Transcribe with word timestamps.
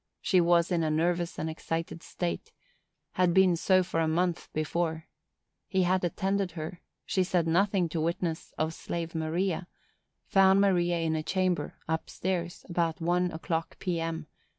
She 0.19 0.41
was 0.41 0.71
in 0.71 0.81
a 0.81 0.89
nervous 0.89 1.37
and 1.37 1.47
excited 1.47 2.01
state; 2.01 2.51
had 3.11 3.35
been 3.35 3.55
so 3.55 3.83
for 3.83 3.99
a 3.99 4.07
month 4.07 4.49
before; 4.51 5.05
he 5.67 5.83
had 5.83 6.03
attended 6.03 6.53
her; 6.53 6.81
she 7.05 7.23
said 7.23 7.45
nothing 7.45 7.87
to 7.89 8.01
witness 8.01 8.51
of 8.57 8.73
slave 8.73 9.13
Maria; 9.13 9.67
found 10.25 10.59
Maria 10.59 10.97
in 10.97 11.15
a 11.15 11.21
chamber, 11.21 11.75
up 11.87 12.09
stairs, 12.09 12.65
about 12.67 12.99
one 12.99 13.31
o'clock, 13.31 13.77
P. 13.77 13.99
M. 13.99 14.25